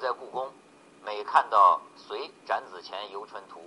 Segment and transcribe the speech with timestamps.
[0.00, 0.50] 在故宫，
[1.04, 3.60] 每看到“隋展子虔游春图，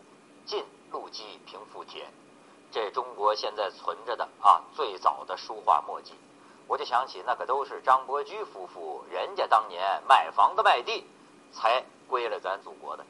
[0.48, 2.10] 晋陆机平复帖”，
[2.74, 6.16] 这中国现在存着的啊最早的书画墨迹，
[6.68, 11.06] 我就想起那可都是张伯驹夫妇人家当年卖房子卖地
[11.52, 13.06] 才归了咱祖国的。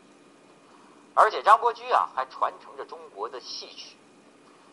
[1.16, 3.96] 而且张伯驹啊还传承着中国的戏曲，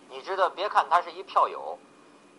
[0.08, 1.78] 你知道，别看他是一票友，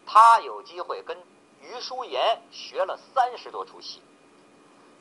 [0.05, 1.17] 他有机会跟
[1.61, 4.01] 余叔岩学了三十多出戏。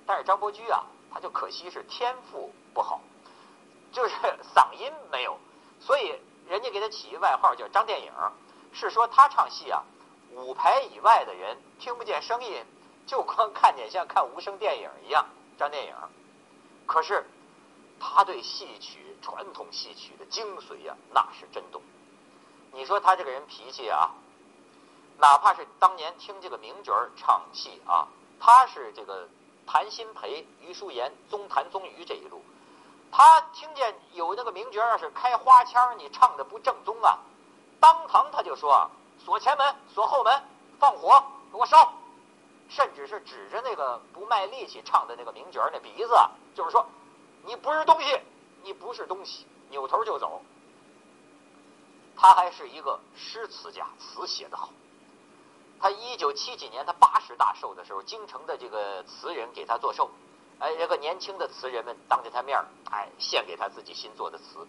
[0.06, 3.00] 但是张伯驹啊，他就可惜是天赋不好，
[3.92, 4.14] 就是
[4.54, 5.36] 嗓音没有，
[5.80, 6.14] 所以
[6.48, 8.12] 人家给他起一外号叫张电影，
[8.72, 9.82] 是说他唱戏啊，
[10.32, 12.64] 五排以外的人听不见声音，
[13.06, 15.26] 就光看见像看无声电影一样。
[15.58, 15.94] 张电影，
[16.86, 17.28] 可是
[17.98, 21.82] 他对戏曲传统戏曲的精髓呀，那是真懂。
[22.72, 24.10] 你说他这个人脾气啊，
[25.18, 28.06] 哪怕是当年听这个名角儿唱戏啊，
[28.38, 29.28] 他是这个。
[29.66, 32.42] 谭鑫培、余叔岩、宗谭、宗瑜这一路，
[33.12, 37.18] 他听见有那个名角要是开花腔，你唱的不正宗啊，
[37.78, 38.90] 当堂他就说啊
[39.24, 40.42] 锁前门、锁后门、
[40.78, 41.92] 放火给我烧，
[42.68, 46.14] 甚至是指着那个不卖力气唱的那个名角那鼻子，
[46.54, 46.86] 就是说
[47.44, 48.20] 你不是东西，
[48.62, 50.42] 你不是东西，扭头就走。
[52.16, 54.68] 他还是一个诗词家，词写得好。
[55.80, 60.10] 他一九七几年，他八十大寿的时候，京城的这个词人给他做寿，
[60.58, 64.66] 哎，这个年轻的词人们当着他面哎，献给他自己新做的词。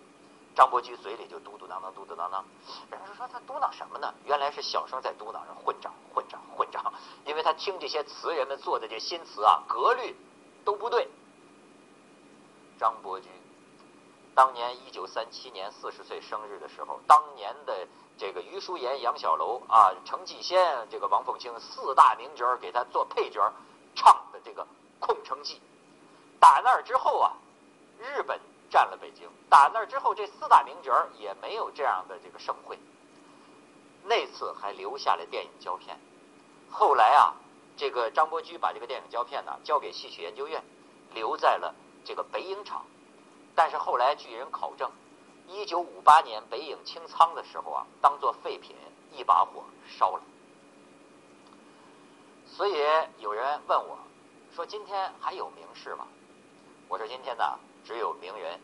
[0.53, 2.43] 张伯驹嘴里就嘟嘟囔囔，嘟嘟囔囔。
[2.89, 4.13] 人家说他嘟囔什么呢？
[4.25, 6.93] 原来是小声在嘟囔着混账，混账，混账。
[7.25, 10.13] 因为他听这些词人们做的这新词啊，格律
[10.65, 11.07] 都不对。
[12.77, 13.29] 张伯驹
[14.33, 17.87] 当年一九三七年四十岁生日的时候，当年的。
[18.17, 23.51] 这个余叔岩、杨小楼啊，程继先，这个王凤清四大名角给他做配角
[23.95, 24.61] 唱的这个
[24.99, 25.55] 《空城计》。
[26.39, 27.33] 打那儿之后啊，
[27.97, 29.27] 日本占了北京。
[29.49, 32.77] 打那儿之后，这四大名角也没有这样的这个盛会。
[34.03, 35.97] 那次还留下了电影胶片。
[36.69, 37.33] 后来啊，
[37.75, 40.63] 这个张伯驹把这个电影胶片呢交给戏曲研究院，
[41.15, 41.73] 留在了
[42.05, 42.85] 这个北影厂。
[43.55, 44.89] 但是后来据人考证。
[45.47, 48.73] 一九五八年北影清仓的时候啊，当做废品
[49.11, 50.21] 一把火烧了。
[52.47, 52.77] 所以
[53.17, 53.97] 有人问我，
[54.55, 56.07] 说今天还有名士吗？
[56.87, 57.43] 我说今天呢，
[57.83, 58.57] 只有名人。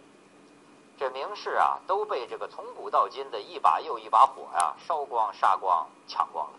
[0.97, 6.53] 这名士啊，都被这个从古到今的一把又一把火呀烧光、杀光、抢光了。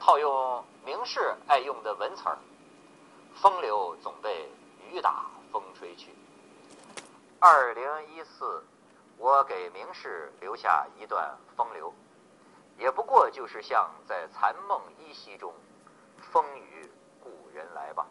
[0.00, 2.38] 套用名士爱用的文词儿
[3.36, 4.48] ：“风流总被
[4.90, 6.08] 雨打风吹去。”
[7.42, 8.62] 二零一四
[9.16, 11.90] 我给名士留下一段风流。
[12.78, 15.54] 也不过就是像在残梦依稀中
[16.32, 18.06] 风雨故人来吧。